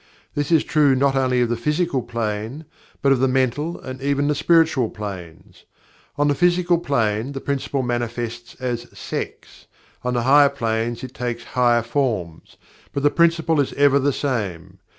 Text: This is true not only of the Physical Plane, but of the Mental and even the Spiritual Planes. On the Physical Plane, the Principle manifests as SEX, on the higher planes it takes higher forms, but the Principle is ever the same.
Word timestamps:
This 0.33 0.51
is 0.51 0.63
true 0.63 0.95
not 0.95 1.15
only 1.15 1.41
of 1.41 1.49
the 1.49 1.55
Physical 1.55 2.01
Plane, 2.01 2.65
but 3.03 3.11
of 3.11 3.19
the 3.19 3.27
Mental 3.27 3.79
and 3.79 4.01
even 4.01 4.27
the 4.29 4.33
Spiritual 4.33 4.89
Planes. 4.89 5.65
On 6.17 6.27
the 6.27 6.33
Physical 6.33 6.79
Plane, 6.79 7.33
the 7.33 7.39
Principle 7.39 7.83
manifests 7.83 8.55
as 8.55 8.87
SEX, 8.97 9.67
on 10.03 10.15
the 10.15 10.23
higher 10.23 10.49
planes 10.49 11.03
it 11.03 11.13
takes 11.13 11.43
higher 11.43 11.83
forms, 11.83 12.57
but 12.93 13.03
the 13.03 13.11
Principle 13.11 13.59
is 13.61 13.73
ever 13.73 13.99
the 13.99 14.11
same. 14.11 14.79